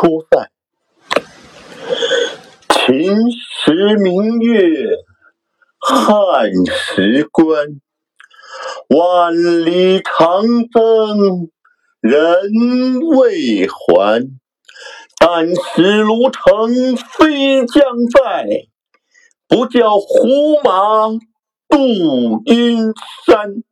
[0.00, 0.52] 初赛
[2.68, 4.90] 秦时明月
[5.80, 7.80] 汉时关
[8.88, 11.50] 万里长征
[12.00, 14.38] 人未还。
[15.20, 18.68] 但使龙城飞将在
[19.48, 21.08] 不教胡马
[21.68, 22.94] 度阴
[23.26, 23.64] 山。